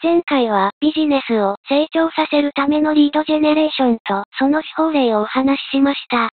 [0.00, 6.30] 前回はビジネスを成長させるためのリードジェネレーションとその手法例をお話ししました。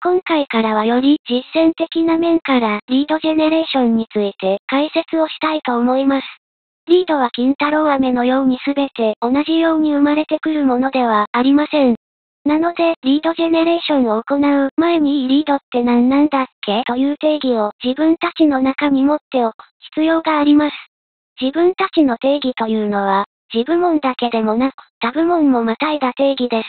[0.00, 6.26] 今回からはより実践的な面からリードジェネレーションについて解説をしたいと思います。
[6.86, 11.96] リードは金太郎飴のようにすべて同じように生まれてくるものではありません。
[12.44, 19.54] なので、リードジェネレーションを行う前にいいリードって何なんだっけという定義を自分たちの中に持っておく
[19.96, 20.76] 必要があります。
[21.40, 26.68] 自分たちの定義というのは、自部門だけでもなく、他部門もまたいだ定義です。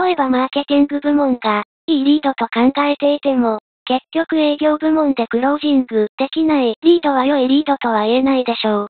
[0.00, 8.88] 例えばマーケティング部門が、いいリードと考えていても、結局営業部門でクロージングできないリードは良いリードとは言えないでしょう。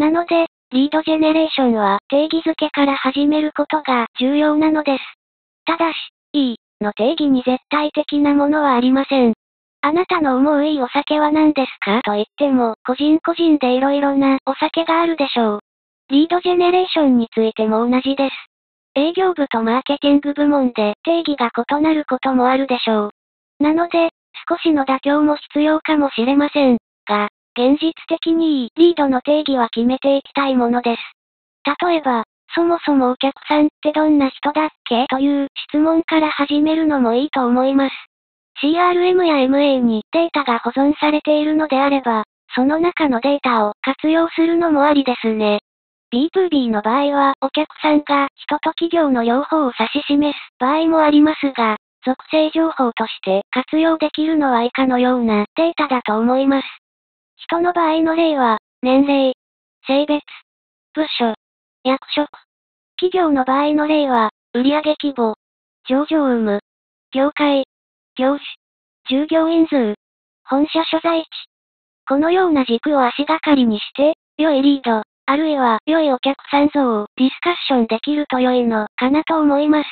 [0.00, 5.04] なので、リードジェネレーションは定義づけから始めることが重要なのです。
[5.66, 5.96] ただし、
[6.32, 9.34] いいの定義に絶対的なものはありません。
[9.80, 12.02] あなたの思ういいお酒は何ですか？
[12.04, 15.60] と言っても、個人個人で色々なお酒があるでしょう。
[16.10, 18.34] リードジェネレーションについても同じです。
[18.94, 23.10] 営業部とマーケティング部門で定義が異なることもあるでしょう。
[23.62, 24.10] なので、
[24.48, 26.78] 少しの妥協も必要かもしれません。
[27.06, 31.02] が、現実的にいいリードの定義は決めていきたいものです。
[31.84, 35.06] 例えば、そもそもお客さんってどんな人だっけ？
[35.08, 37.94] という質問から始めるのもいいと思います。
[38.62, 45.60] CRM や MA にデータが保存されているのであれば、その中のデータを活用するのもありですね。
[46.12, 56.66] B2B の場合はお客さんが人と企業の両方を指し示す場合もありますが、属性情報として活用できるのは以下のようなデータだと思います。
[57.36, 59.34] 人の場合の例は、年齢、
[59.86, 60.22] 性別、
[60.94, 61.34] 部署、
[61.84, 62.28] 役職。
[62.96, 65.36] 企業の場合の例は、売上規模、
[65.88, 66.60] 上場有無、
[67.12, 67.64] 業界、
[68.18, 68.40] 業種、
[69.08, 69.94] 従業員数、
[70.44, 71.26] 本社所在地。
[72.08, 79.88] このような軸を足がかりにして、良いリード、あるいは良いお客さん像をディスカッションできると良いのかなと思います。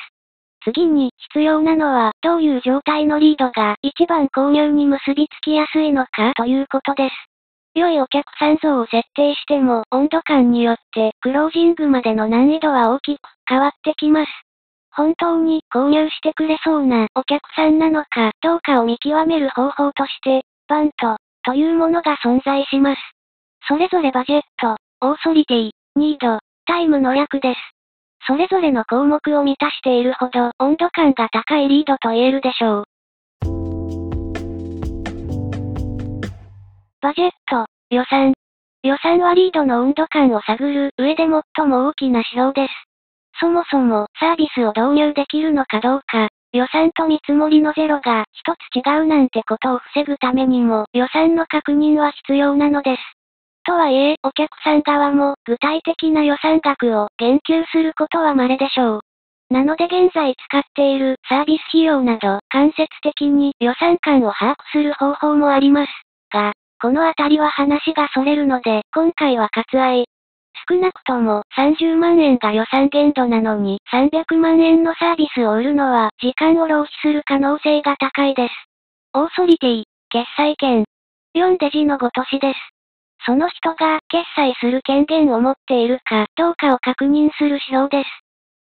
[0.65, 7.15] 次に必要なのはどういう状態のリードが一番購入に結びつきやすいのかということです。
[7.75, 14.46] 良いお客さん像を設定しても温度感によってクロージングまでの難易度は大きく変わってきます。
[14.97, 23.01] 本当に購入してくれそうなお客さんなのかどうかを見極める方法として、バントというものが存在します。
[23.67, 27.59] それぞれバジェット、オーソリティ、ニード、タイムの略です。
[28.25, 32.83] それぞれの項目を満たしているほど温度感が高いリードと言えるでしょう。
[37.01, 38.33] バジェット、予算。
[38.81, 42.86] 予算はリードの温度感を探る上で最も大きな指標です。
[43.39, 53.01] そもそもサービスを導入できるのかどうか、予算と見積もりのゼロが一つ違うなんてことを防ぐためにも予算の確認は必要なのです。
[53.63, 58.99] とはいえ、お客さん側も具体的な予算額を言及することは稀でしょう。
[59.49, 65.91] なので現在使っているサービス費用など間接的に予算感を把握する方法もあります。
[66.31, 70.05] が、このあたりは話が逸れるので、今回は割愛。
[70.69, 78.53] 少なくとも30万円が予算限度なのに300万円のサービスを売るのは時間を浪費する可能性が高いです。
[79.13, 80.85] オーソリティ、決済権。
[81.35, 82.59] 4デジのごとしです。
[83.25, 88.09] その人が決済する権限を持っているかどうかを確認する指標です。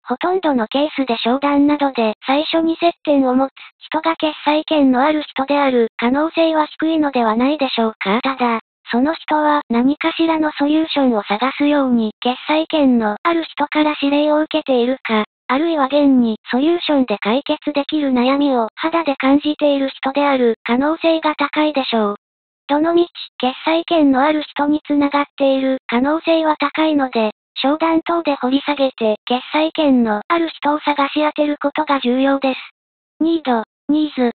[0.03, 8.19] ほとんどのケースで商談などで最初に接点を持つ人が決済権のある人である可能性は低いのではないでしょうか。
[8.21, 8.59] ただ、
[8.91, 22.15] その人は何かしらのソリューションを探すように決済権のある人から指令を受けているか、あるいは現にソリューションで解決できる悩みを肌で感じている人である可能性が高いでしょう。
[22.67, 32.59] どのみち、決済権のある人につながっている可能性は高いので、商談等で掘り下げて、決済権のある人を探し当てることが重要です。
[33.21, 34.31] ニード、ニーズ。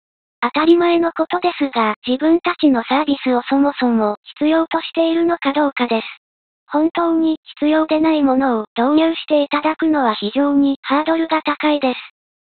[0.43, 6.07] 当たり前のことですが、自分たちのサービスをそもそも必要としているのかどうかです。
[6.67, 12.01] 本当に必要でないものを導入していただくのは非常にハードルが高いです。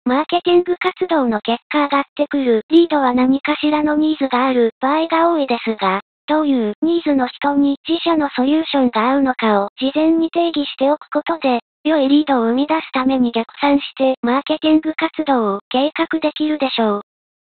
[0.04, 17.07] マーケティング活動の結果上がってくるリードは何かしらのニーズがある場合が多いですが、どういうニーズの人に自社のソリューションが合うのかを事前に定義しておくことで、良いリードを生み出すために逆算してマーケティング活動を計画できるでしょう。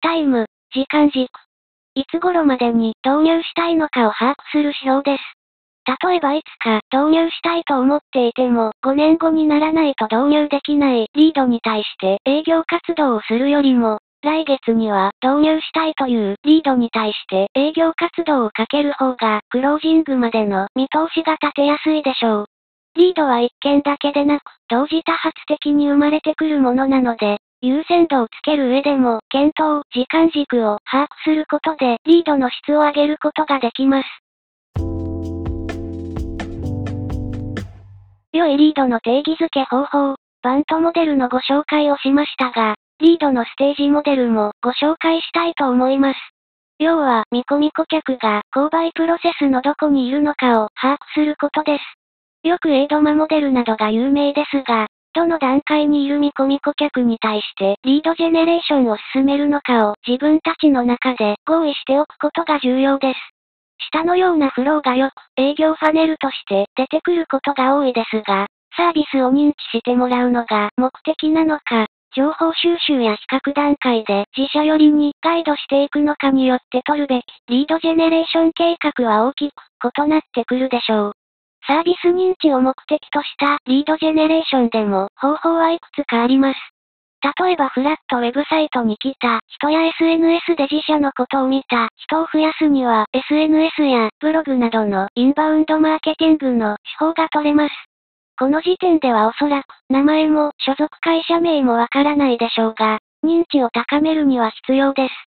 [0.01, 1.29] タイム、時間軸。
[1.95, 5.23] いつ頃までに導入したいのかを把握する指標です。
[6.03, 22.47] 例えばいつか導入したいと思っていても5年後にならないと導入できないリードに対して営業活動をするよりも来月には導入したいというリードに対して営業活動をかける方がクロージングまでの見通しが立てやすいでしょう。
[22.95, 34.09] リードは一件だけでなく、同時多発的に生まれてくるものなので、優先度をつける上でも、検討、時間軸を把握することで、リードの質を上げることができます。
[38.33, 46.21] 良いリードの定義づけ方法、バントモデルのご紹介をしましたが、リードのステージモデルもご紹介したいと思います。
[46.79, 52.49] 要は、見込み顧客が購買プロセスのどこにいるのかを把握することです。
[52.49, 63.19] よくエイドマモデルなどが有名ですが、どの段階にいる見込み顧客に対してリードジェネレーションを進めるのかを自分たちの中で合意しておくことが重要です。
[63.93, 68.47] 下のようなフローがよく営業ファネルとして出てくることが多いですが、
[68.77, 79.53] サービスを認知してもらうのが目的なのか、情報収集や比較段階で自社寄りにガイドしていくのかによって取るべきリードジェネレーション計画は大きく
[79.97, 81.13] 異なってくるでしょう。
[81.69, 86.59] サービス認知を目的としたリードジェネレーションでも方法はいくつかあります。
[87.21, 97.75] 例えばフラットウェブサイトに来た人や SNS で自社のことを見た人を増やすには SNS やブログなどのインバウンドマーケティングの手法が取れます。
[98.39, 105.28] この時点ではおそらく名前も所属会社名もわからないでしょうが、認知を高めるには必要です。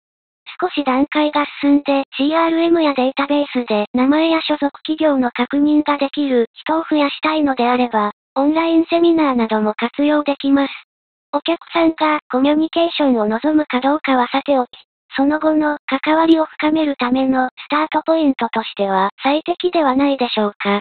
[0.61, 10.73] 少し段階が進んで CRM やデータベースで名前や所属企業の確認ができる人を増やしたいのであれば、オンラインセミナーなども活用できます。
[11.33, 14.69] お客さんがコミュニケーションを望むかどうかはさておき、
[15.17, 20.81] その後の関わりを深めるためのスタートポイントとしては最適ではないでしょうか。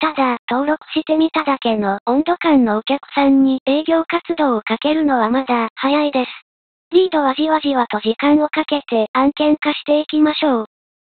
[0.00, 6.47] ただ、登録してみただけの温度感のお客さんに営業活動をかけるのはまだ早いです。
[6.90, 10.64] リードはじわじわと時間をかけて案件化していきましょう。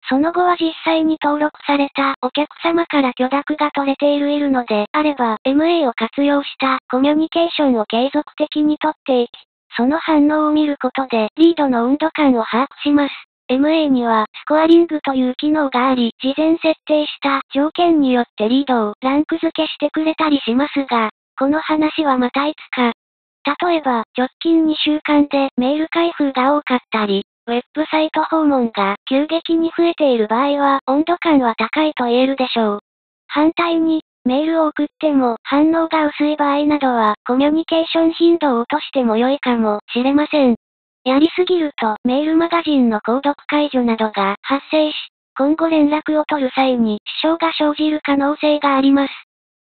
[0.08, 9.32] その後は実際に登録されたお客様から許諾が取れているいるのであれば MA を活用したコミュニケーションを継続的にとっていき、
[9.76, 13.14] その反応を見ることでリードの温度感を把握します。
[13.50, 22.94] MA にはスコアリングという機能があり、事前設定した条件によってリードをランク付けしてくれたりしますが、この話はまたいつか。
[23.46, 32.80] 例えば、直近2週間でメール開封が多かったり、ウェブサイト訪問が急激に増えている場合は温度感は高いと言えるでしょう。
[33.28, 40.56] 反対に、メールを送っても反応が薄い場合などはコミュニケーション頻度を落としても良いかもしれません。
[41.04, 44.96] やりすぎるとメールマガジンの購読解除などが発生し、
[45.38, 49.14] 今後連絡を取る際に支障が生じる可能性があります。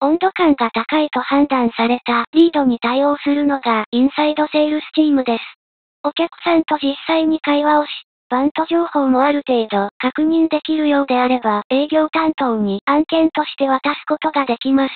[0.03, 5.43] 温度感が高いと判断されたリードに対応するのがインサイドセールスチームです。
[6.03, 7.89] お客さんと実際に会話をし、
[8.29, 14.93] バント情報もある程度確認できるようであれば営業担当に案件として渡すことができます。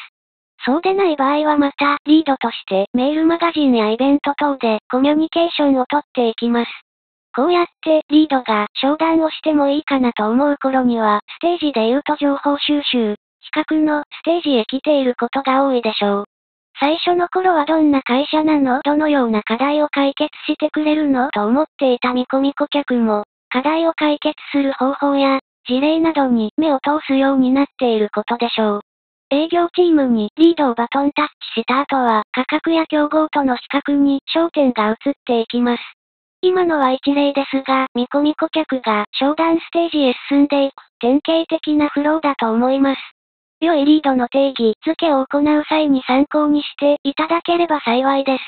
[0.65, 6.71] そうでない場合はまた、リードとしてメールマガジンやイベント等でコミュニケーションをとっていきます。
[7.33, 13.15] こうやってリードが商談をしてもいいかなと思う頃には、ステージで言うと情報収集、
[13.53, 16.23] 比較のステージへ来ていることが多いでしょう。
[16.79, 18.81] 最初の頃はどんな会社なの？
[18.83, 21.29] どのような課題を解決してくれるの？
[21.31, 28.81] と思っていた見込み顧客も、課題を解決する方法や、事例などに目を通すようになっていることでしょう。
[29.29, 35.83] 営業チームにリードをバトンタッチした後は価格や競合との比較に焦点が移っていきます。
[36.41, 43.01] 今のは一例ですが、見込み顧客が商談ステージへ進んでいく典型的なフローだと思います。
[43.59, 48.43] 良いリードの定義付けを行う際に参考にしていただければ幸いです。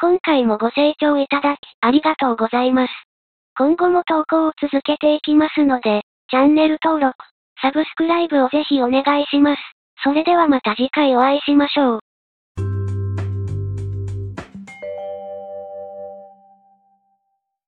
[0.00, 2.92] 今回もご清聴いただきありがとうございます。
[3.58, 7.16] 今後も投稿を続けていきますので、チャンネル登録、
[7.60, 9.62] サブスクライブをぜひお願いします。
[10.02, 12.00] それではまた次回お会いしましょう。